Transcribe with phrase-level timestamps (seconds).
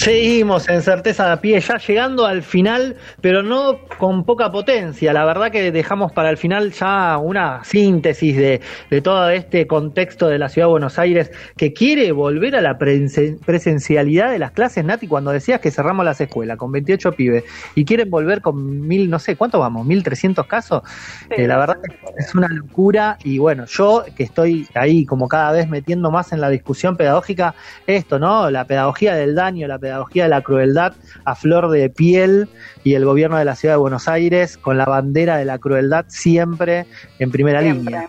[0.00, 5.12] Seguimos en certeza de pie, ya llegando al final, pero no con poca potencia.
[5.12, 10.26] La verdad que dejamos para el final ya una síntesis de, de todo este contexto
[10.28, 14.86] de la ciudad de Buenos Aires que quiere volver a la presencialidad de las clases,
[14.86, 17.44] Nati, cuando decías que cerramos las escuelas con 28 pibes
[17.74, 19.86] y quieren volver con mil, no sé, ¿cuánto vamos?
[19.86, 20.82] ¿1300 casos?
[21.28, 21.76] Eh, la verdad
[22.16, 26.40] es una locura y bueno, yo que estoy ahí como cada vez metiendo más en
[26.40, 27.54] la discusión pedagógica,
[27.86, 28.50] esto, ¿no?
[28.50, 30.94] La pedagogía del daño, la pedagogía de la crueldad
[31.24, 32.48] a flor de piel
[32.84, 36.04] y el gobierno de la ciudad de Buenos Aires con la bandera de la crueldad
[36.08, 36.86] siempre
[37.18, 38.08] en primera línea.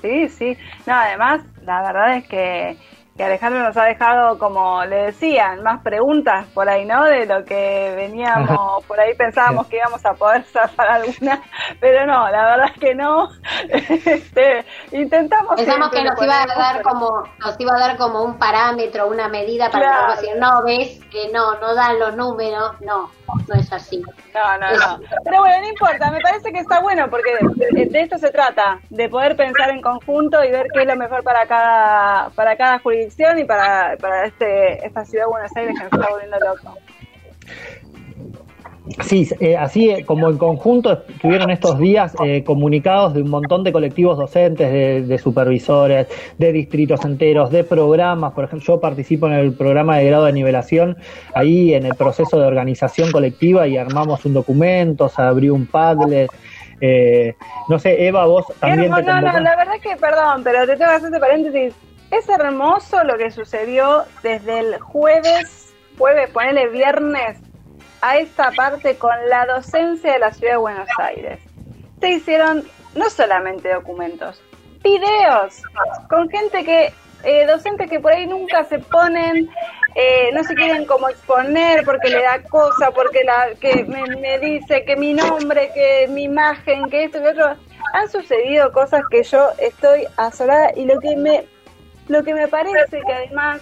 [0.00, 0.56] Sí, sí.
[0.86, 2.76] No, además, la verdad es que
[3.22, 7.04] que Alejandro nos ha dejado, como le decían, más preguntas por ahí, ¿no?
[7.04, 11.40] De lo que veníamos, por ahí pensábamos que íbamos a poder zafar alguna,
[11.78, 13.28] pero no, la verdad es que no.
[14.12, 15.54] Este, intentamos.
[15.54, 19.28] Pensamos que nos iba a dar como, nos iba a dar como un parámetro, una
[19.28, 23.08] medida para decir, no, ves que no, no dan los números, no,
[23.48, 24.02] no es así.
[24.34, 25.00] No, no, no.
[25.24, 27.30] Pero bueno, no importa, me parece que está bueno porque
[27.70, 31.22] de, esto se trata, de poder pensar en conjunto y ver qué es lo mejor
[31.22, 35.84] para cada, para cada jurisdicción y para, para este, esta ciudad de Buenos Aires que
[35.84, 36.78] nos está volviendo loco.
[39.04, 43.62] Sí, eh, así eh, como en conjunto tuvieron estos días eh, comunicados de un montón
[43.62, 48.32] de colectivos docentes, de, supervisores, de distritos enteros, de programas.
[48.32, 50.96] Por ejemplo, yo participo en el programa de grado de nivelación,
[51.32, 56.28] ahí en el proceso de organización colectiva y armamos un documento, se abrió un Padlet.
[57.68, 58.90] no sé, Eva, vos también.
[58.90, 61.74] no, no, la verdad que, perdón, pero te tengo que hacer este paréntesis.
[62.10, 67.38] Es hermoso lo que sucedió desde el jueves, jueves, ponele viernes
[68.02, 71.38] a esta parte con la docencia de la ciudad de Buenos Aires.
[72.00, 72.64] Se hicieron
[72.94, 74.42] no solamente documentos,
[74.82, 75.62] videos
[76.10, 76.92] con gente que,
[77.22, 79.48] eh, docentes que por ahí nunca se ponen,
[79.94, 84.84] eh, no se quieren como exponer porque le da cosa, porque la que me, dice
[84.84, 87.54] que mi nombre, que mi imagen, que esto y otro.
[87.94, 91.46] Han sucedido cosas que yo estoy asolada y lo que me,
[92.08, 93.60] lo que me parece que además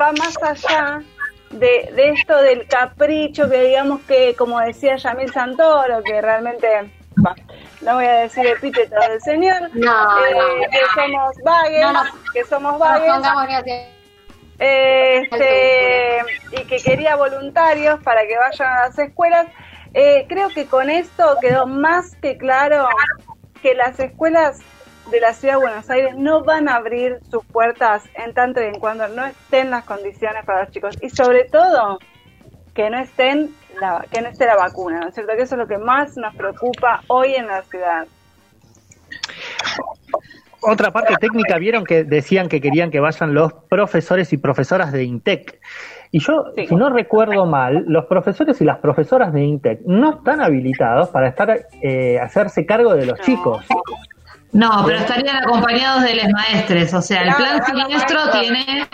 [0.00, 1.02] va más allá
[1.50, 6.90] de, de esto del capricho que digamos que, como decía Yamil Santoro, que realmente,
[7.82, 11.86] no voy a decir epíteto del señor, eh, que somos vagues,
[12.32, 13.88] que somos vagues.
[14.58, 16.18] este,
[16.52, 19.46] y que quería voluntarios para que vayan a las escuelas.
[19.92, 22.88] Eh, creo que con esto quedó más que claro
[23.60, 24.60] que las escuelas
[25.10, 28.66] de la ciudad de Buenos Aires no van a abrir sus puertas en tanto y
[28.66, 31.98] en cuando no estén las condiciones para los chicos y sobre todo
[32.74, 35.32] que no estén la, que no esté la vacuna, ¿no es cierto?
[35.36, 38.06] Que eso es lo que más nos preocupa hoy en la ciudad.
[40.62, 45.04] Otra parte técnica, vieron que decían que querían que vayan los profesores y profesoras de
[45.04, 45.58] INTEC.
[46.12, 50.42] Y yo, si no recuerdo mal, los profesores y las profesoras de INTEC no están
[50.42, 53.64] habilitados para estar eh, hacerse cargo de los chicos.
[54.52, 56.92] No, pero estarían acompañados de los maestres.
[56.92, 58.88] O sea, el plan siniestro tiene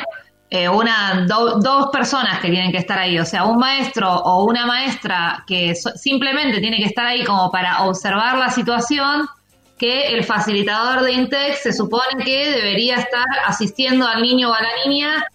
[0.50, 3.18] eh, una dos personas que tienen que estar ahí.
[3.18, 7.84] O sea, un maestro o una maestra que simplemente tiene que estar ahí como para
[7.84, 9.26] observar la situación
[9.78, 14.62] que el facilitador de INTEX se supone que debería estar asistiendo al niño o a
[14.62, 15.26] la niña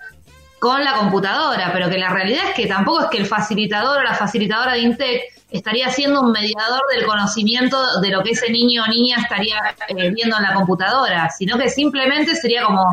[0.59, 4.03] con la computadora, pero que la realidad es que tampoco es que el facilitador o
[4.03, 5.22] la facilitadora de INTEC
[5.52, 9.58] estaría siendo un mediador del conocimiento de lo que ese niño o niña estaría
[9.90, 12.86] eh, viendo en la computadora, sino que simplemente sería como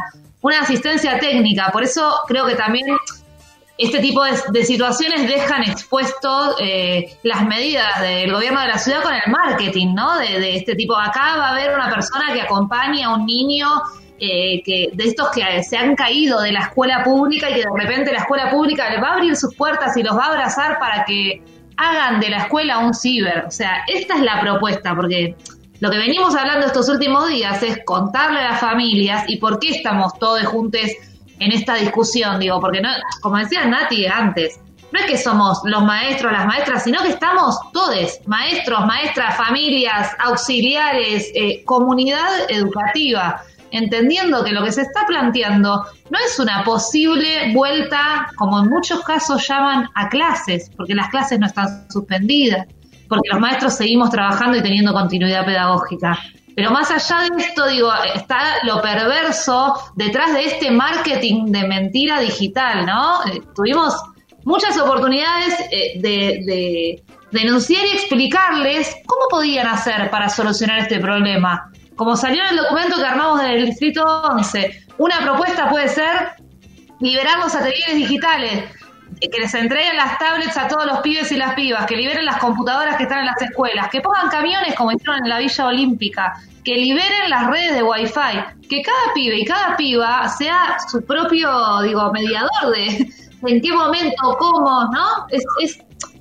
[0.42, 1.70] una asistencia técnica.
[1.72, 2.86] Por eso creo que también
[3.78, 9.14] este tipo de, situaciones dejan expuestos eh, las medidas del gobierno de la ciudad con
[9.14, 10.18] el marketing, ¿no?
[10.18, 13.68] De, este tipo, acá va a haber una persona que acompañe a un niño
[14.18, 17.70] eh, que de estos que se han caído de la escuela pública y que de
[17.72, 21.04] repente la escuela pública va a abrir sus puertas y los va a abrazar para
[21.04, 21.40] que
[21.78, 23.44] hagan de la escuela un ciber.
[23.46, 25.36] O sea, esta es la propuesta, porque
[25.80, 29.70] lo que venimos hablando estos últimos días es contarle a las familias y por qué
[29.70, 30.82] estamos todos juntos
[31.38, 32.90] en esta discusión, digo, porque no,
[33.22, 34.60] como decía Nati antes,
[34.90, 40.16] no es que somos los maestros, las maestras, sino que estamos todos, maestros, maestras, familias,
[40.18, 47.52] auxiliares, eh, comunidad educativa entendiendo que lo que se está planteando no es una posible
[47.52, 52.66] vuelta, como en muchos casos llaman, a clases, porque las clases no están suspendidas,
[53.08, 56.18] porque los maestros seguimos trabajando y teniendo continuidad pedagógica.
[56.54, 62.18] Pero más allá de esto, digo, está lo perverso detrás de este marketing de mentira
[62.20, 63.24] digital, ¿no?
[63.26, 63.94] Eh, tuvimos
[64.44, 71.70] muchas oportunidades eh, de, de denunciar y explicarles cómo podían hacer para solucionar este problema
[71.98, 76.30] como salió en el documento que armamos del Distrito 11, una propuesta puede ser
[77.00, 78.64] liberar los ateliers digitales.
[79.20, 82.36] que les entreguen las tablets a todos los pibes y las pibas, que liberen las
[82.36, 86.34] computadoras que están en las escuelas, que pongan camiones como hicieron en la Villa Olímpica,
[86.64, 91.82] que liberen las redes de Wi-Fi, que cada pibe y cada piba sea su propio,
[91.82, 93.10] digo, mediador de
[93.42, 95.26] en qué momento, cómo, ¿no?
[95.30, 95.78] Es, es,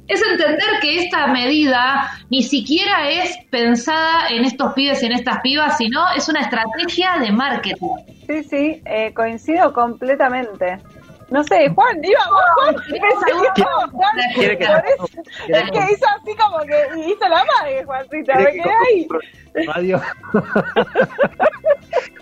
[0.07, 5.41] es entender que esta medida ni siquiera es pensada en estos pibes y en estas
[5.41, 7.87] pibas, sino es una estrategia de marketing.
[8.27, 10.79] Sí, sí, eh, coincido completamente.
[11.29, 12.75] No sé, Juan, iba Juan,
[14.33, 19.07] ¿Quiere que es que hizo así como que hizo la madre, Juancita, me quedé ahí.
[19.65, 20.01] Radio.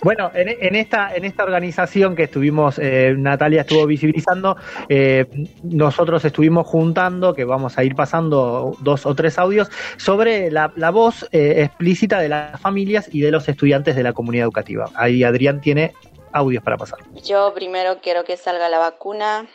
[0.06, 4.56] bueno, en, esta en esta organización que estuvimos, eh, Natalia estuvo visibilizando,
[4.88, 5.26] eh,
[5.64, 9.68] nosotros estuvimos juntando, que vamos a ir pasando dos o tres audios,
[9.98, 14.14] sobre la, la voz eh, explícita de las familias y de los estudiantes de la
[14.14, 14.92] comunidad educativa.
[14.94, 15.94] Ahí Adrián tiene
[16.34, 17.00] audios para pasar.
[17.24, 19.48] Yo primero quiero que salga la vacuna,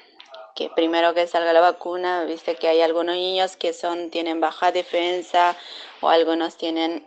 [0.56, 4.72] que primero que salga la vacuna, viste que hay algunos niños que son tienen baja
[4.72, 5.54] defensa
[6.00, 7.04] o algunos tienen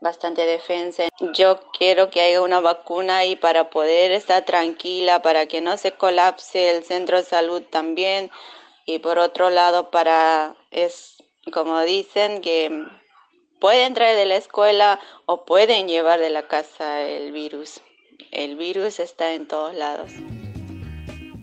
[0.00, 1.04] bastante defensa.
[1.34, 5.92] Yo quiero que haya una vacuna y para poder estar tranquila, para que no se
[5.92, 8.30] colapse el centro de salud también.
[8.86, 11.22] Y por otro lado, para, es
[11.52, 12.86] como dicen, que
[13.60, 17.82] pueden traer de la escuela o pueden llevar de la casa el virus
[18.32, 20.12] el virus está en todos lados.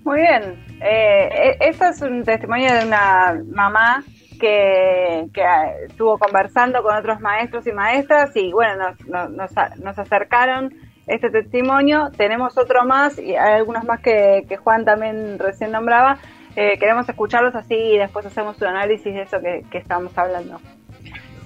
[0.04, 0.64] Muy bien.
[0.82, 4.04] Eh, este es un testimonio de una mamá
[4.40, 5.44] que, que,
[5.88, 10.74] estuvo conversando con otros maestros y maestras y bueno, nos, nos, nos, acercaron
[11.08, 12.12] este testimonio.
[12.16, 16.20] Tenemos otro más y hay algunos más que, que Juan también recién nombraba.
[16.56, 20.60] Eh, queremos escucharlos así y después hacemos un análisis de eso que, que estamos hablando.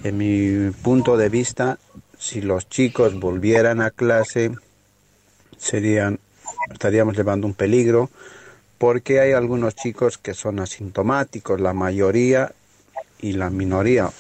[0.04, 1.78] En mi punto de vista,
[2.18, 4.52] si los chicos volvieran a clase,
[5.58, 6.20] serían,
[6.72, 8.10] estaríamos llevando un peligro
[8.78, 12.54] porque hay algunos chicos que son asintomáticos, la mayoría
[13.22, 14.12] y la minoría.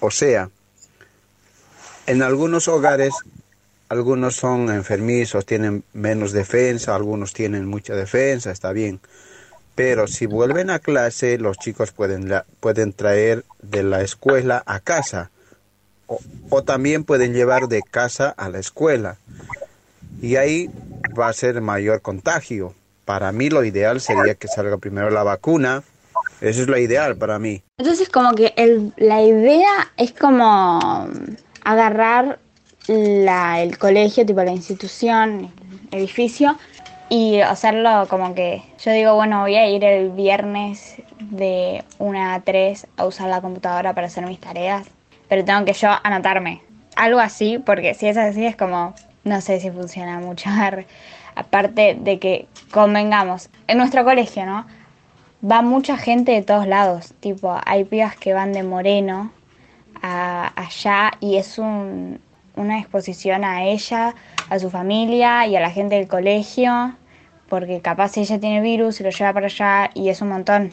[0.00, 0.50] O sea,
[2.06, 3.14] en algunos hogares,
[3.88, 9.00] algunos son enfermizos, tienen menos defensa, algunos tienen mucha defensa, está bien.
[9.74, 15.30] Pero si vuelven a clase, los chicos pueden, pueden traer de la escuela a casa.
[16.50, 19.18] o también pueden llevar de casa a la escuela.
[20.22, 20.70] Y ahí
[21.18, 22.74] va a ser mayor contagio.
[23.04, 25.82] Para mí lo ideal sería que salga primero la vacuna.
[26.40, 27.62] Eso es lo ideal para mí.
[27.78, 31.08] Entonces como que el, la idea es como
[31.64, 32.38] agarrar
[32.86, 35.52] la, el colegio, tipo la institución,
[35.90, 36.56] el edificio,
[37.08, 42.40] y hacerlo como que yo digo, bueno, voy a ir el viernes de 1 a
[42.40, 44.86] 3 a usar la computadora para hacer mis tareas,
[45.28, 46.62] pero tengo que yo anotarme.
[46.96, 48.94] Algo así, porque si es así es como,
[49.24, 50.50] no sé si funciona mucho.
[51.34, 54.66] Aparte de que convengamos, en nuestro colegio, ¿no?
[55.42, 57.14] Va mucha gente de todos lados.
[57.20, 59.30] Tipo, hay pibas que van de Moreno
[60.02, 62.20] a allá y es un,
[62.56, 64.14] una exposición a ella,
[64.50, 66.94] a su familia y a la gente del colegio,
[67.48, 70.72] porque capaz ella tiene virus y lo lleva para allá y es un montón.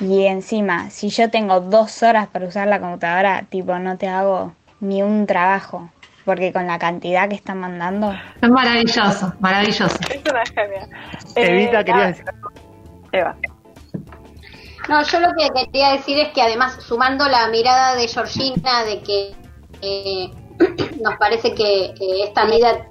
[0.00, 4.52] Y encima, si yo tengo dos horas para usar la computadora, tipo, no te hago
[4.80, 5.90] ni un trabajo
[6.24, 8.14] porque con la cantidad que están mandando.
[8.40, 9.98] Es maravilloso, maravilloso.
[10.08, 10.88] Es una genia.
[11.36, 12.24] Evita, eh, quería decir
[13.12, 13.36] Eva.
[14.88, 19.00] No, yo lo que quería decir es que además, sumando la mirada de Georgina de
[19.00, 19.34] que
[19.80, 20.30] eh,
[21.02, 22.86] nos parece que, esta medida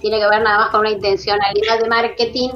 [0.00, 2.50] tiene que ver nada más con una intencionalidad de marketing,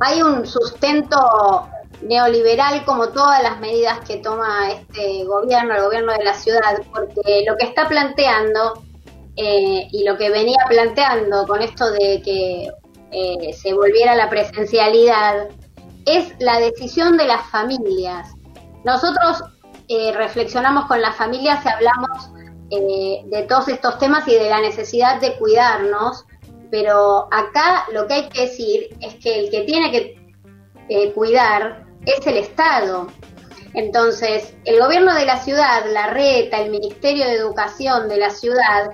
[0.00, 1.68] hay un sustento
[2.02, 7.44] neoliberal como todas las medidas que toma este gobierno, el gobierno de la ciudad, porque
[7.46, 8.82] lo que está planteando
[9.36, 12.70] eh, y lo que venía planteando con esto de que
[13.12, 15.48] eh, se volviera la presencialidad
[16.06, 18.34] es la decisión de las familias.
[18.84, 19.44] Nosotros
[19.88, 22.30] eh, reflexionamos con las familias y hablamos
[22.70, 26.24] de todos estos temas y de la necesidad de cuidarnos,
[26.70, 32.24] pero acá lo que hay que decir es que el que tiene que cuidar es
[32.26, 33.08] el Estado.
[33.74, 38.90] Entonces, el gobierno de la ciudad, la RETA, el Ministerio de Educación de la ciudad,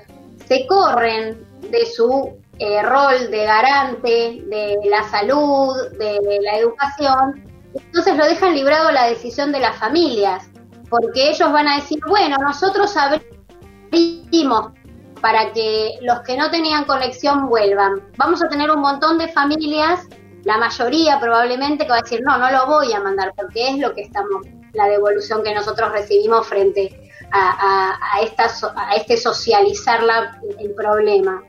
[0.47, 7.45] se corren de su eh, rol de garante de la salud, de la educación,
[7.75, 10.49] entonces lo dejan librado la decisión de las familias,
[10.89, 14.73] porque ellos van a decir, bueno, nosotros abrimos
[15.21, 18.03] para que los que no tenían conexión vuelvan.
[18.17, 20.07] Vamos a tener un montón de familias
[20.47, 23.79] la mayoría probablemente que va a decir, no, no lo voy a mandar, porque es
[23.79, 28.47] lo que estamos, la devolución que nosotros recibimos frente a, a, esta,
[28.77, 31.43] a este socializar la, el problema.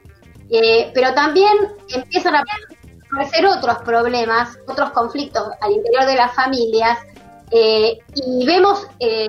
[0.49, 1.51] Eh, pero también
[1.89, 2.43] empiezan a
[3.09, 6.99] aparecer otros problemas, otros conflictos al interior de las familias,
[7.51, 9.27] eh, y vemos eh,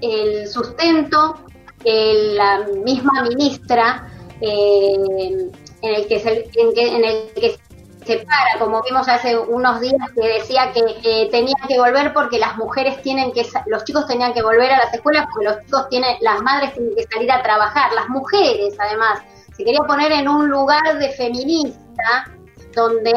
[0.00, 1.36] el sustento
[1.82, 4.08] que la misma ministra,
[4.40, 5.52] en,
[5.82, 7.56] el que se, en, el que
[8.04, 12.38] se para, como vimos hace unos días que decía que eh, tenía que volver porque
[12.38, 15.88] las mujeres tienen que, los chicos tenían que volver a las escuelas porque los chicos
[15.88, 19.20] tienen, las madres tienen que salir a trabajar, las mujeres además,
[19.56, 22.30] se quería poner en un lugar de feminista
[22.74, 23.12] donde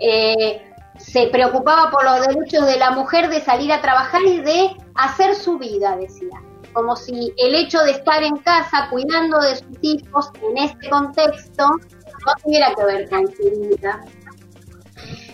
[0.00, 0.62] eh,
[0.98, 5.34] se preocupaba por los derechos de la mujer de salir a trabajar y de hacer
[5.34, 6.42] su vida, decía.
[6.72, 11.66] Como si el hecho de estar en casa cuidando de sus hijos en este contexto
[11.66, 14.04] no tuviera que ver con su vida.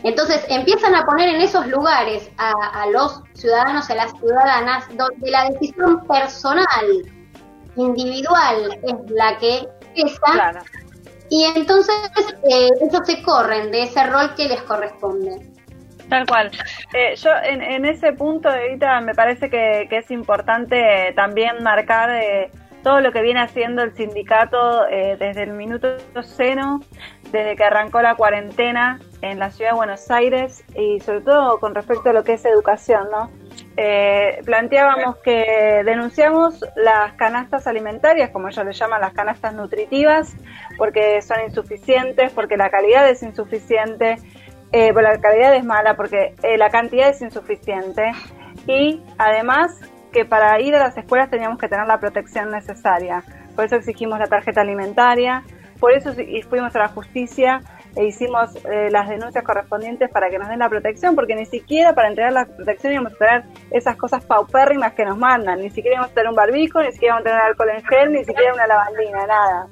[0.04, 5.30] Entonces empiezan a poner en esos lugares a, los ciudadanos y a las ciudadanas donde
[5.30, 6.66] la decisión personal,
[7.76, 10.62] individual, es la que pesa.
[11.30, 11.94] Y entonces
[12.44, 15.54] eh, ellos se corren de ese rol que les corresponde.
[16.08, 16.50] Tal cual.
[16.92, 22.50] Eh, yo en, ese punto, ahorita me parece que, es importante también marcar eh,
[22.82, 26.80] todo lo que viene haciendo el sindicato eh, desde el minuto cero,
[27.32, 31.74] desde que arrancó la cuarentena en la ciudad de Buenos Aires y sobre todo con
[31.74, 33.30] respecto a lo que es educación, ¿no?
[33.76, 40.36] Eh, planteábamos que denunciamos las canastas alimentarias, como ellos le llaman las canastas nutritivas,
[40.78, 44.16] porque son insuficientes, porque la calidad es insuficiente,
[44.70, 48.12] eh, la calidad es mala, porque eh, la cantidad es insuficiente
[48.68, 49.80] y además
[50.12, 53.24] que para ir a las escuelas teníamos que tener la protección necesaria.
[53.56, 55.42] Por eso exigimos la tarjeta alimentaria,
[55.80, 56.12] por eso
[56.48, 57.60] fuimos a la justicia
[57.96, 61.94] e hicimos eh, las denuncias correspondientes para que nos den la protección, porque ni siquiera
[61.94, 65.96] para entregar la protección íbamos a tener esas cosas paupérrimas que nos mandan, ni siquiera
[65.96, 68.54] íbamos a tener un barbijo, ni siquiera íbamos a tener alcohol en gel, ni siquiera
[68.54, 69.68] una lavandina, nada.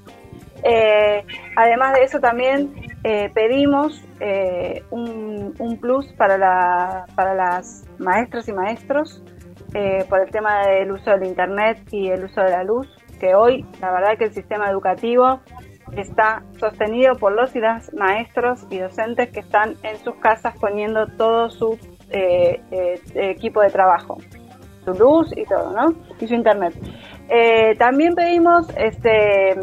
[0.64, 1.25] Eh,
[1.57, 4.00] además de eso también eh, pedimos
[4.91, 9.21] un, un, plus para, la, para las maestras y maestros
[9.75, 12.87] eh, por el tema del uso del Internet y el uso de la luz,
[13.19, 15.41] que hoy la verdad que el sistema educativo
[15.96, 21.06] está sostenido por los y las maestros y docentes que están en sus casas poniendo
[21.06, 21.78] todo su
[22.11, 24.18] eh, eh, equipo de trabajo,
[24.84, 25.94] su luz y todo, ¿no?
[26.20, 26.75] Y su internet.
[27.78, 29.56] también pedimos este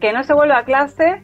[0.00, 1.22] que no se vuelva a clase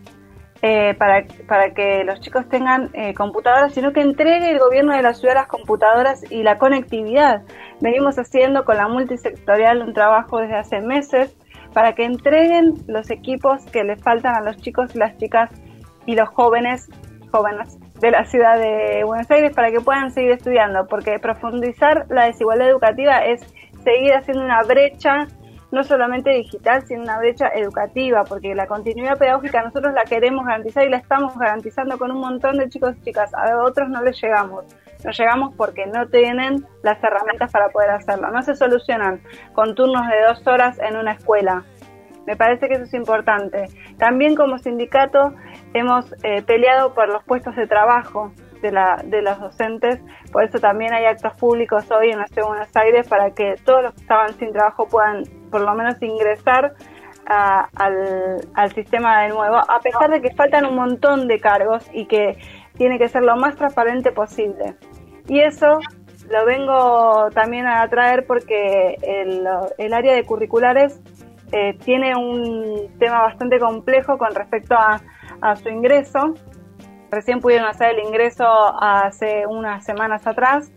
[0.61, 5.03] eh, para, para que los chicos tengan eh, computadoras, sino que entregue el gobierno de
[5.03, 7.43] la ciudad las computadoras y la conectividad.
[7.81, 11.37] Venimos haciendo con la multisectorial un trabajo desde hace meses
[11.73, 15.51] para que entreguen los equipos que les faltan a los chicos, las chicas
[16.07, 16.89] y los jóvenes,
[17.31, 22.25] jóvenes de la ciudad de Buenos Aires para que puedan seguir estudiando, porque profundizar la
[22.25, 23.43] desigualdad educativa es
[23.85, 25.29] seguir haciendo una brecha
[25.71, 30.87] no solamente digital, sino una brecha educativa, porque la continuidad pedagógica nosotros la queremos garantizar
[30.87, 34.21] y la estamos garantizando con un montón de chicos y chicas, a otros no les
[34.21, 34.65] llegamos.
[35.05, 38.31] No llegamos porque no tienen las herramientas para poder hacerlo.
[38.31, 39.21] No se solucionan
[39.53, 41.65] con turnos de dos horas en una escuela.
[42.27, 43.67] Me parece que eso es importante.
[43.97, 45.33] También como sindicato
[45.73, 50.01] hemos eh, peleado por los puestos de trabajo de, la, de los docentes.
[50.33, 53.55] Por eso también hay actos públicos hoy en la Ciudad de Buenos Aires para que
[53.65, 56.75] todos los que estaban sin trabajo puedan por lo menos ingresar
[57.27, 62.07] al, al sistema de nuevo, a pesar de que faltan un montón de cargos y
[62.07, 62.39] que
[62.79, 64.77] tiene que ser lo más transparente posible.
[65.29, 65.79] Y eso
[66.31, 71.01] lo vengo también a traer porque el, área de curriculares
[71.53, 75.01] eh, tiene un tema bastante complejo con respecto a,
[75.41, 76.35] a su ingreso
[77.11, 80.71] Recién pudieron hacer el ingreso hace unas semanas atrás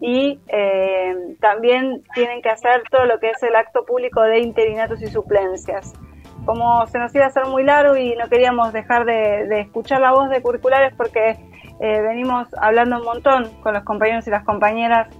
[0.00, 5.02] y eh, también tienen que hacer todo lo que es el acto público de interinatos
[5.02, 5.92] y suplencias.
[6.44, 10.12] Como se nos iba a hacer muy largo y no queríamos dejar de, escuchar la
[10.12, 11.36] voz de curriculares porque
[11.82, 15.12] eh, venimos hablando un montón con los compañeros y las compañeras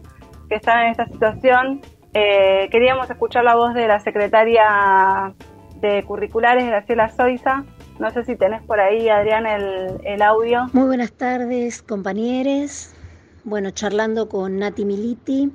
[0.48, 1.80] que están en esta situación,
[2.14, 5.34] eh, queríamos escuchar la voz de la secretaria
[5.80, 7.64] de curriculares, Graciela Soiza,
[7.98, 10.68] no sé si tenés por ahí, Adrián, el, audio.
[10.72, 12.94] Muy buenas tardes, compañeros.
[13.42, 15.50] Bueno, charlando con Nati Militi,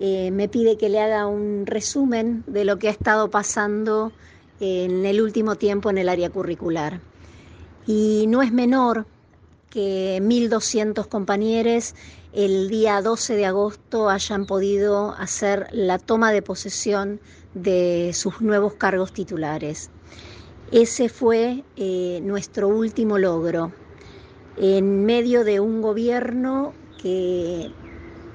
[0.00, 4.12] eh, me pide que le haga un resumen de lo que ha estado pasando
[4.60, 7.00] en el último tiempo en el área curricular.
[7.86, 9.04] Y no es menor
[9.70, 11.94] que 1.200 compañeros
[12.32, 17.20] el día 12 de agosto hayan podido hacer la toma de posesión
[17.54, 19.90] de sus nuevos cargos titulares.
[20.70, 23.72] Ese fue eh, nuestro último logro,
[24.58, 27.70] en medio de un gobierno que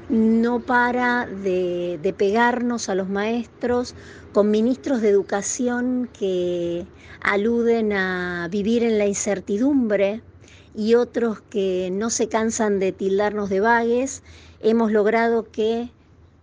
[0.10, 3.94] no para de, de, pegarnos a los maestros,
[4.34, 6.86] con ministros de educación que
[7.22, 10.24] aluden a vivir en la incertidumbre
[10.76, 14.24] y otros que no se cansan de tildarnos de vagues,
[14.62, 15.92] hemos logrado que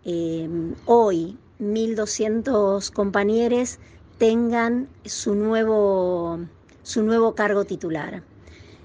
[0.04, 0.48] eh,
[0.86, 3.78] hoy 1.200 compañeros
[4.18, 6.40] tengan su nuevo,
[6.82, 8.22] su nuevo cargo titular.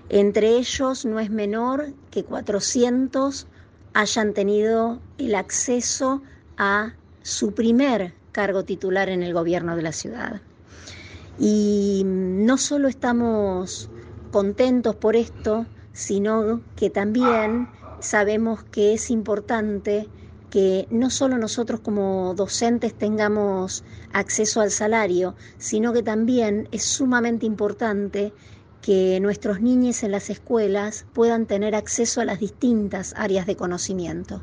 [0.09, 3.47] Entre ellos no es menor que 400
[3.93, 6.21] hayan tenido el acceso
[6.57, 10.41] a su primer cargo titular en el gobierno de la ciudad.
[11.39, 13.89] Y no solo estamos
[14.35, 17.69] contentos por esto, sino que también
[18.01, 20.09] sabemos que es importante
[20.49, 27.45] que no solo nosotros como docentes tengamos acceso al salario, sino que también es sumamente
[27.45, 28.33] importante
[28.81, 34.41] que nuestros niños en las escuelas puedan tener acceso a las distintas áreas de conocimiento.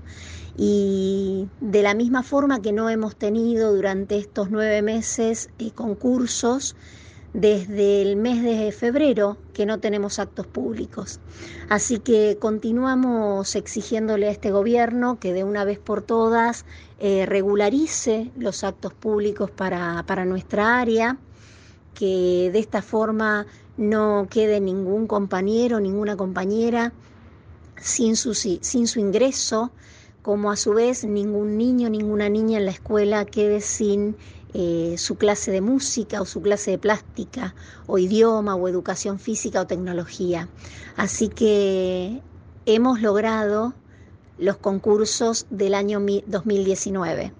[0.56, 6.76] Y de la misma forma que no hemos tenido durante estos nueve meses eh, concursos,
[7.32, 11.20] desde el mes de febrero que no tenemos actos públicos.
[11.68, 16.66] Así que continuamos exigiéndole a este gobierno que de una vez por todas
[16.98, 21.16] eh, regularice los actos públicos para, para nuestra área,
[21.94, 23.46] que de esta forma
[23.76, 26.92] no quede ningún compañero, ninguna compañera
[27.80, 29.72] sin su, sin su ingreso,
[30.22, 34.16] como a su vez ningún niño, ninguna niña en la escuela quede sin
[34.54, 37.54] eh, su clase de música o su clase de plástica
[37.86, 40.48] o idioma o educación física o tecnología.
[40.96, 42.20] Así que
[42.66, 43.74] hemos logrado
[44.38, 47.32] los concursos del año 2019.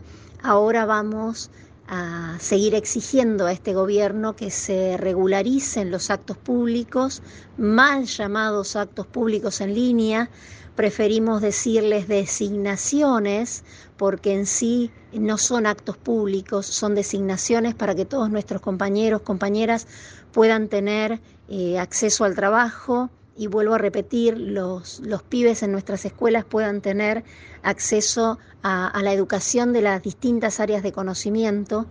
[0.42, 1.50] Ahora vamos
[1.86, 7.22] a seguir exigiendo a este gobierno que se regularicen los actos públicos,
[7.58, 10.30] mal llamados actos públicos en línea,
[10.74, 13.64] preferimos decirles designaciones
[13.98, 14.90] porque en sí
[15.20, 19.86] no son actos públicos, son designaciones para que todos nuestros compañeros, compañeras
[20.32, 23.10] puedan tener eh, acceso al trabajo.
[23.34, 27.24] Y vuelvo a repetir, los, los pibes en nuestras escuelas puedan tener
[27.62, 31.86] acceso a, a la educación de las distintas áreas de conocimiento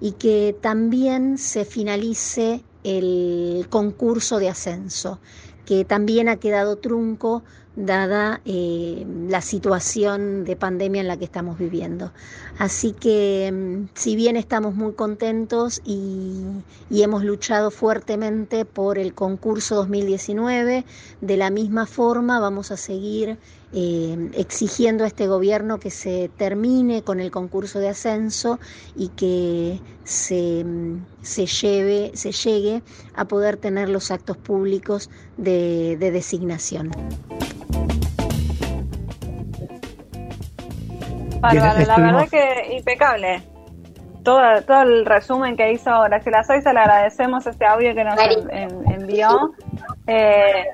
[0.00, 5.20] y que también se finalice el concurso de ascenso,
[5.66, 7.42] que también ha quedado trunco
[7.76, 12.10] dada eh, la situación de pandemia en la que estamos viviendo.
[12.58, 16.42] Así que mm, si bien estamos muy contentos y,
[16.90, 20.84] hemos luchado fuertemente por el concurso 2019,
[21.20, 23.38] de la misma forma vamos a seguir
[23.72, 28.58] eh, exigiendo a este gobierno que se termine con el concurso de ascenso
[28.96, 31.04] y que se, mm,
[31.60, 32.82] lleve, se llegue
[33.14, 36.90] a poder tener los actos públicos de designación.
[41.54, 43.42] La verdad que impecable.
[44.22, 48.18] Todo, todo el resumen que hizo Graciela Soisa, le agradecemos este audio que nos
[48.50, 49.54] envió.
[50.08, 50.64] Eh,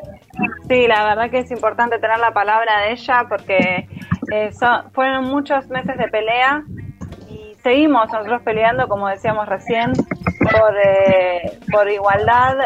[0.68, 3.88] sí, la verdad que es importante tener la palabra de ella porque
[4.32, 4.50] eh,
[4.92, 6.62] fueron muchos meses de pelea
[7.28, 12.56] y seguimos nosotros peleando, como decíamos recién, por, eh, por igualdad,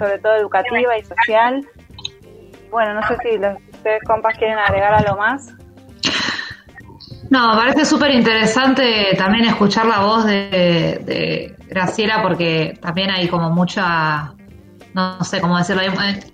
[0.00, 1.64] sobre todo educativa y social.
[2.72, 5.54] Bueno, no sé si los, ustedes compas quieren agregar algo más.
[7.34, 14.32] No, parece súper interesante también escuchar la voz de, Graciela porque también hay como mucha,
[14.94, 15.82] no sé cómo decirlo,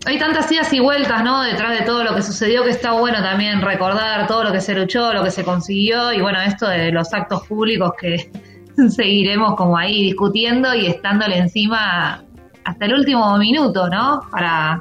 [0.04, 1.40] hay, tantas idas y vueltas, ¿no?
[1.40, 4.74] Detrás de todo lo que sucedió que está bueno también recordar todo lo que se
[4.74, 8.30] luchó, lo que se consiguió y bueno, esto de los actos públicos que
[8.90, 12.24] seguiremos como ahí discutiendo y estándole encima
[12.66, 14.20] hasta el último minuto, ¿no?
[14.30, 14.78] Para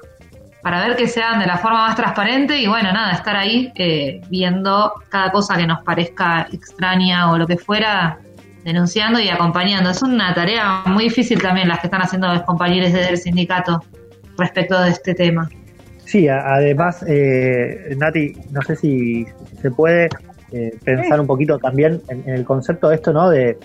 [0.61, 4.21] para ver que sean de la forma más transparente y bueno, nada, estar ahí eh,
[4.29, 8.19] viendo cada cosa que nos parezca extraña o lo que fuera,
[8.63, 9.89] denunciando y acompañando.
[9.89, 13.83] Es una tarea muy difícil también las que están haciendo los compañeros del sindicato
[14.37, 15.49] respecto de este tema.
[16.05, 19.25] Sí, además, eh, Nati, no sé si
[19.61, 20.09] se puede
[20.51, 23.29] eh, pensar un poquito también en, en, el concepto de esto, ¿no?
[23.29, 23.57] De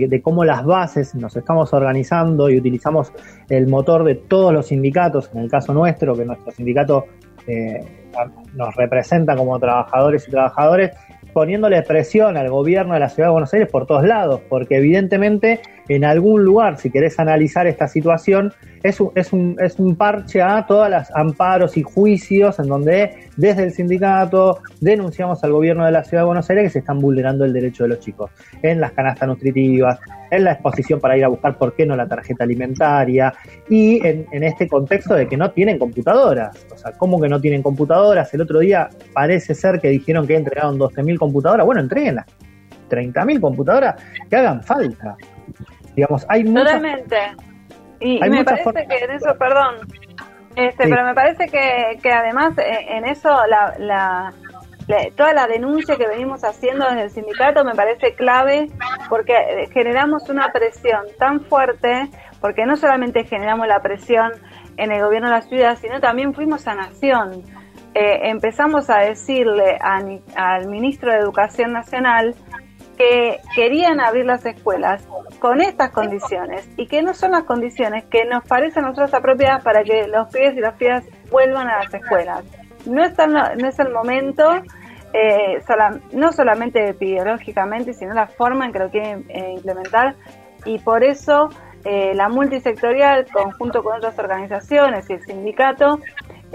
[0.00, 3.12] de, cómo las bases nos estamos organizando y utilizamos
[3.48, 7.04] el motor de todos los sindicatos, en el caso nuestro, que nuestro sindicato
[7.46, 7.80] eh,
[8.54, 10.90] nos representa como trabajadores y trabajadores,
[11.32, 15.60] poniéndole presión al gobierno de la ciudad de Buenos Aires por todos lados, porque evidentemente
[15.88, 20.42] en algún lugar, si querés analizar esta situación, es un, es un, es un parche
[20.42, 25.92] a todas las amparos y juicios en donde desde el sindicato denunciamos al gobierno de
[25.92, 28.30] la ciudad de Buenos Aires que se están vulnerando el derecho de los chicos
[28.62, 29.98] en las canastas nutritivas,
[30.30, 33.32] en la exposición para ir a buscar por qué no la tarjeta alimentaria
[33.68, 36.66] y en, en este contexto de que no tienen computadoras.
[36.72, 38.32] O sea, ¿cómo que no tienen computadoras?
[38.34, 41.64] El otro día parece ser que dijeron que entregaron 12.000 computadoras.
[41.64, 42.26] Bueno, entreguenlas.
[42.90, 43.94] 30.000 computadoras
[44.28, 45.16] que hagan falta.
[45.94, 47.16] Digamos, hay Totalmente.
[48.00, 49.76] Y me parece que en eso, perdón,
[50.56, 54.32] Este, Pero me parece que, que además eh, en eso la, la,
[55.16, 58.68] toda la denuncia que venimos haciendo desde el sindicato me parece clave
[59.08, 62.08] porque eh, generamos una presión tan fuerte,
[62.40, 64.32] porque no solamente generamos la presión
[64.76, 67.42] en el gobierno de la ciudad, sino también fuimos a Nación.
[67.94, 72.34] Eh, empezamos a decirle al ministro de Educación Nacional
[72.96, 75.06] que querían abrir las escuelas
[75.38, 79.62] con estas condiciones y que no son las condiciones que nos parecen a nosotros apropiadas
[79.62, 82.44] para que los pibes y las pibas vuelvan a las escuelas.
[82.86, 84.62] No, está, no es el momento,
[85.12, 85.62] eh,
[86.12, 90.14] no solamente epidemiológicamente, sino la forma en que lo quieren eh, implementar
[90.64, 91.50] y por eso
[91.84, 96.00] eh, la multisectorial, conjunto con otras organizaciones y el sindicato,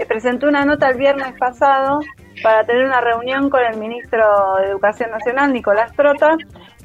[0.08, 2.00] presentó una nota el viernes pasado
[2.42, 4.24] para tener una reunión con el ministro
[4.58, 6.36] de Educación Nacional, Nicolás Trota,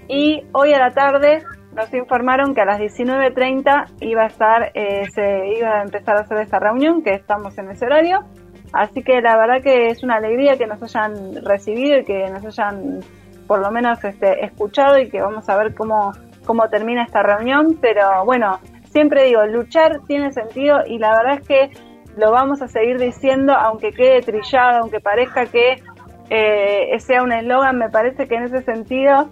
[0.07, 1.43] y hoy a la tarde
[1.75, 6.37] nos informaron que a las 19.30 iba a estar, se iba a empezar a hacer
[6.39, 8.25] esta reunión, que estamos en ese horario,
[8.75, 12.43] Así que la verdad que es una alegría que nos hayan recibido y que nos
[12.43, 12.99] hayan
[13.47, 16.11] por lo menos este, escuchado y que vamos a ver cómo,
[16.45, 17.77] cómo termina esta reunión.
[17.79, 18.59] Pero bueno,
[18.91, 21.71] siempre digo, luchar tiene sentido y la verdad es que
[22.17, 25.81] lo vamos a seguir diciendo, aunque quede trillado, aunque parezca que
[26.29, 29.29] eh, sea un eslogan, me parece que en ese sentido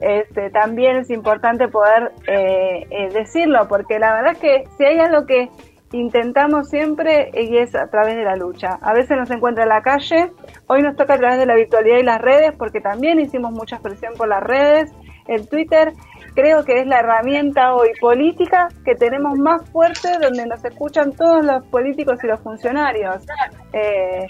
[0.00, 4.98] este, también es importante poder eh, eh, decirlo, porque la verdad es que si hay
[4.98, 5.50] algo que
[5.92, 8.78] intentamos siempre y es a través de la lucha.
[8.82, 10.30] A veces nos encuentra en la calle,
[10.66, 13.78] hoy nos toca a través de la virtualidad y las redes, porque también hicimos mucha
[13.78, 14.92] presión por las redes.
[15.28, 15.92] El Twitter
[16.34, 21.44] creo que es la herramienta hoy política que tenemos más fuerte, donde nos escuchan todos
[21.44, 23.24] los políticos y los funcionarios.
[23.72, 24.26] Eh,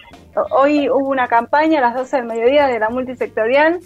[0.50, 3.80] hoy hubo una campaña a las 12 del mediodía de la multisectorial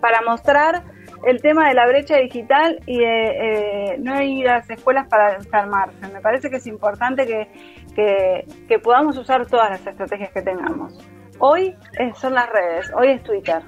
[0.00, 0.82] para mostrar
[1.26, 5.36] el tema de la brecha digital y de eh, no ir a las escuelas para
[5.36, 6.06] enfermarse.
[6.12, 10.98] Me parece que es importante que, que, podamos usar todas las estrategias que tengamos.
[11.38, 11.74] Hoy
[12.16, 13.62] son las redes, hoy es Twitter.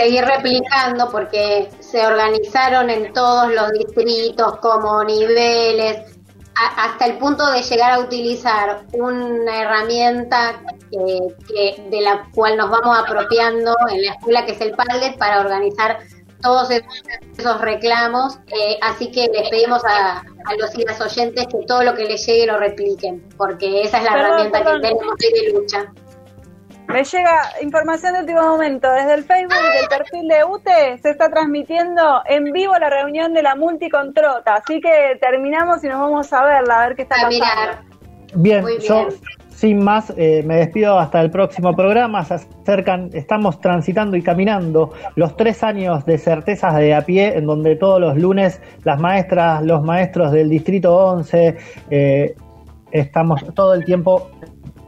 [0.00, 6.16] Seguir replicando porque se organizaron en todos los distritos como niveles,
[6.54, 12.98] hasta el punto de llegar a utilizar una herramienta que, de la cual nos vamos
[12.98, 15.98] apropiando en la escuela, que es el Padlet, para organizar
[16.40, 18.38] todos esos reclamos.
[18.46, 20.22] Eh, así que les pedimos a,
[20.58, 24.04] los y las oyentes que todo lo que les llegue lo repliquen, porque esa es
[24.04, 25.92] la herramienta que tenemos de lucha.
[26.92, 28.90] Me llega información de último momento.
[28.90, 33.42] Desde el Facebook del perfil de UTE se está transmitiendo en vivo la reunión de
[33.42, 34.54] la multicontrota.
[34.54, 37.90] Así que terminamos y nos vamos a verla, a ver qué está pasando.
[38.34, 39.08] Bien, yo
[39.50, 42.24] sin más eh, me despido hasta el próximo programa.
[42.24, 47.46] Se acercan, estamos transitando y caminando los tres años de certezas de a pie, en
[47.46, 51.56] donde todos los lunes las maestras, los maestros del Distrito 11,
[51.90, 52.34] eh,
[52.90, 54.30] estamos todo el tiempo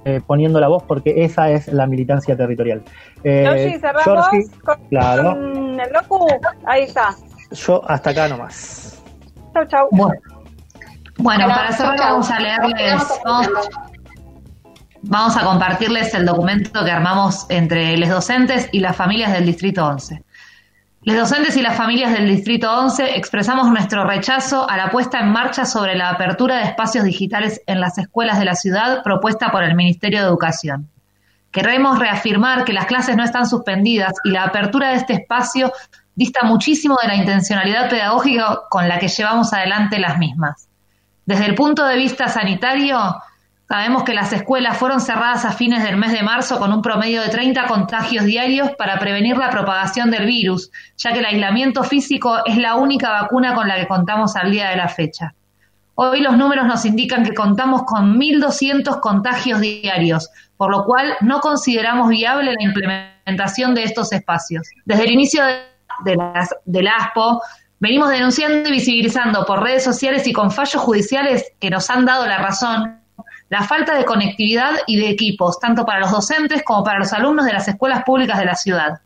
[0.04, 2.82] eh, poniendo la voz porque esa es la militancia territorial.
[3.24, 4.26] Eh, cerramos
[4.88, 5.32] claro.
[5.32, 6.26] el loco.
[6.66, 7.14] Ahí está.
[7.52, 9.02] Yo hasta acá nomás.
[9.54, 9.88] Chau, chau.
[11.18, 13.02] Bueno, para cerrar vamos a leerles,
[15.02, 19.84] vamos, a compartirles el documento que armamos entre los docentes y las familias del Distrito
[19.84, 20.24] 11.
[21.04, 25.32] Los docentes y las familias del Distrito 11 expresamos nuestro rechazo a la puesta en
[25.32, 29.64] marcha sobre la apertura de espacios digitales en las escuelas de la ciudad propuesta por
[29.64, 30.88] el Ministerio de Educación.
[31.50, 35.72] Queremos reafirmar que las clases no están suspendidas y la apertura de este espacio
[36.14, 40.68] dista muchísimo de la intencionalidad pedagógica con la que llevamos adelante las mismas.
[41.26, 43.16] Desde el punto de vista sanitario,
[43.72, 47.22] Sabemos que las escuelas fueron cerradas a fines del mes de marzo con un promedio
[47.22, 52.44] de 30 contagios diarios para prevenir la propagación del virus, ya que el aislamiento físico
[52.44, 55.32] es la única vacuna con la que contamos al día de la fecha.
[55.94, 61.40] Hoy los números nos indican que contamos con 1.200 contagios diarios, por lo cual no
[61.40, 64.68] consideramos viable la implementación de estos espacios.
[64.84, 65.44] Desde el inicio
[66.04, 67.40] de, las, del ASPO,
[67.80, 72.26] venimos denunciando y visibilizando por redes sociales y con fallos judiciales que nos han dado
[72.26, 73.01] la razón
[73.52, 77.44] la falta de conectividad y de equipos, tanto para los docentes como para los alumnos
[77.44, 79.02] de las escuelas públicas de la ciudad.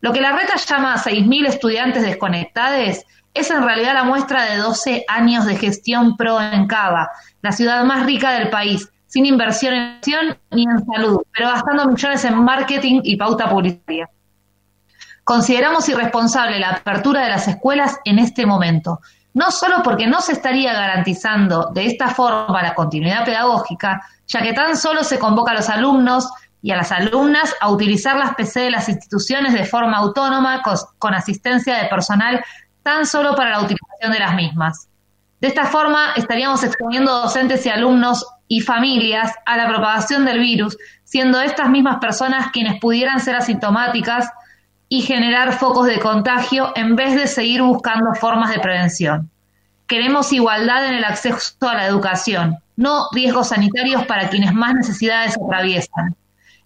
[0.00, 4.56] Lo que la reta llama a 6.000 estudiantes desconectados es en realidad la muestra de
[4.56, 7.10] 12 años de gestión pro en Cava,
[7.42, 11.86] la ciudad más rica del país, sin inversión en acción ni en salud, pero gastando
[11.86, 14.08] millones en marketing y pauta publicitaria.
[15.24, 19.00] Consideramos irresponsable la apertura de las escuelas en este momento,
[19.34, 24.52] no solo porque no se estaría garantizando de esta forma la continuidad pedagógica, ya que
[24.52, 26.28] tan solo se convoca a los alumnos
[26.62, 30.62] y a las alumnas a utilizar las PC de las instituciones de forma autónoma
[30.98, 32.44] con, asistencia de personal
[32.82, 34.88] tan solo para la utilización de las mismas.
[35.40, 40.76] De esta forma estaríamos exponiendo docentes y alumnos y familias a la propagación del virus,
[41.04, 44.28] siendo estas mismas personas quienes pudieran ser asintomáticas
[44.92, 49.30] y generar focos de contagio en vez de seguir buscando formas de prevención.
[49.86, 55.38] Queremos igualdad en el acceso a la educación, no riesgos sanitarios para quienes más necesidades
[55.42, 56.16] atraviesan.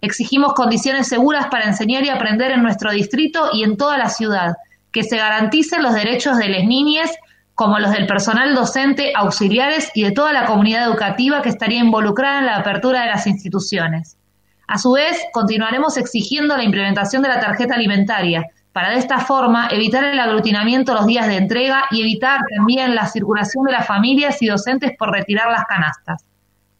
[0.01, 4.55] Exigimos condiciones seguras para enseñar y aprender en nuestro distrito y en toda la ciudad,
[4.91, 7.11] que se garanticen los derechos de las niñas
[7.53, 12.39] como los del personal docente, auxiliares y de toda la comunidad educativa que estaría involucrada
[12.39, 14.17] en la apertura de las instituciones.
[14.67, 18.43] A su vez, continuaremos exigiendo la implementación de la tarjeta alimentaria,
[18.75, 23.07] para de esta forma evitar el aglutinamiento los días de entrega y evitar también la
[23.07, 26.25] circulación de las familias y docentes por retirar las canastas.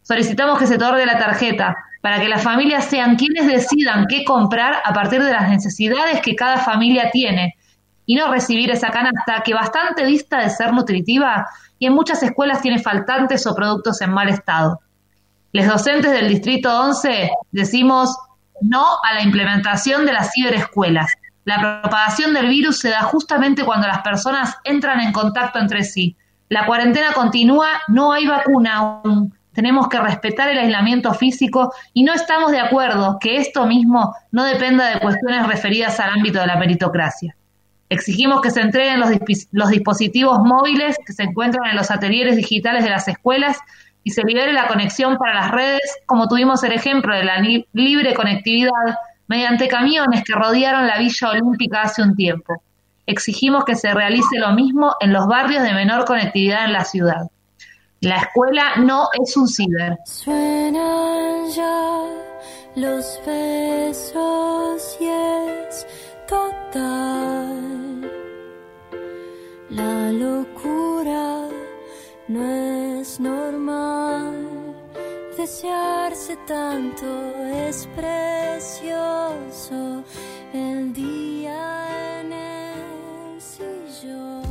[0.01, 4.75] Solicitamos que se otorgue la tarjeta para que las familias sean quienes decidan qué comprar
[4.83, 7.55] a partir de las necesidades que cada familia tiene
[8.05, 11.47] y no recibir esa canasta que bastante dista de ser nutritiva
[11.79, 14.81] y en muchas escuelas tiene faltantes o productos en mal estado.
[15.55, 18.13] Les docentes del Distrito 11 decimos
[18.59, 21.13] no a la implementación de las ciberescuelas.
[21.45, 26.17] La propagación del virus se da justamente cuando las personas entran en contacto entre sí.
[26.49, 29.33] La cuarentena continúa, no hay vacuna aún.
[29.53, 34.43] Tenemos que respetar el aislamiento físico y no estamos de acuerdo que esto mismo no
[34.43, 37.33] dependa de cuestiones referidas al ámbito de la meritocracia.
[37.87, 39.09] Exigimos que se entreguen los,
[39.53, 43.57] los dispositivos móviles que se encuentran en los atelieres digitales de las escuelas
[44.05, 47.39] y se libere la conexión para las redes, como tuvimos el ejemplo de la
[47.73, 52.61] libre conectividad mediante camiones que rodearon la Villa Olímpica hace un tiempo.
[53.07, 57.31] Exigimos que se realice lo mismo en los barrios de menor conectividad en la ciudad.
[58.01, 59.97] La escuela no es un ciber.
[60.05, 62.03] Suenan ya
[62.75, 65.87] los besos y es
[66.27, 68.01] total.
[69.71, 71.54] La locura
[72.27, 74.33] no es normal
[75.37, 77.05] desearse tanto,
[77.53, 78.93] es precioso
[80.51, 84.44] el día en el sillón.